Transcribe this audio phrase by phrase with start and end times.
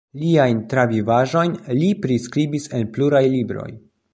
[0.19, 3.69] Liajn travivaĵojn li priskribis en pluraj libroj.